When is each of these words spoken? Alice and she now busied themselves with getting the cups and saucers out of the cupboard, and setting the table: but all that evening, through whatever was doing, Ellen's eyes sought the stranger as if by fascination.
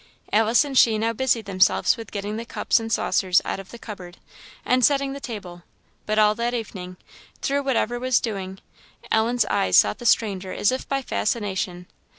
Alice 0.33 0.65
and 0.65 0.75
she 0.75 0.97
now 0.97 1.13
busied 1.13 1.45
themselves 1.45 1.95
with 1.95 2.09
getting 2.09 2.35
the 2.35 2.43
cups 2.43 2.79
and 2.79 2.91
saucers 2.91 3.39
out 3.45 3.59
of 3.59 3.69
the 3.69 3.77
cupboard, 3.77 4.17
and 4.65 4.83
setting 4.83 5.13
the 5.13 5.19
table: 5.19 5.61
but 6.07 6.17
all 6.17 6.33
that 6.33 6.55
evening, 6.55 6.97
through 7.43 7.61
whatever 7.61 7.99
was 7.99 8.19
doing, 8.19 8.57
Ellen's 9.11 9.45
eyes 9.45 9.77
sought 9.77 9.99
the 9.99 10.07
stranger 10.07 10.51
as 10.53 10.71
if 10.71 10.89
by 10.89 11.03
fascination. 11.03 11.85